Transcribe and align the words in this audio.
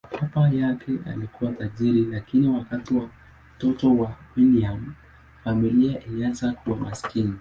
Baba 0.33 0.49
yake 0.49 0.99
alikuwa 1.05 1.51
tajiri, 1.51 2.05
lakini 2.05 2.47
wakati 2.47 2.93
wa 2.93 3.09
utoto 3.57 3.95
wa 3.97 4.15
William, 4.37 4.93
familia 5.43 6.03
ilianza 6.05 6.51
kuwa 6.51 6.77
maskini. 6.77 7.29